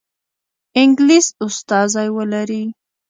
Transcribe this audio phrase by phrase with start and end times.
[0.81, 2.63] انګلیس استازی ولري.